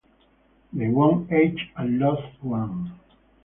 They 0.73 0.87
won 0.87 1.27
eight 1.29 1.59
and 1.77 1.99
lost 1.99 2.41
one. 2.41 2.99